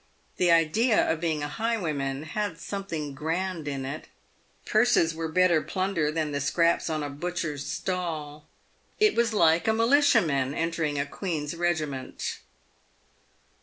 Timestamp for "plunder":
5.61-6.11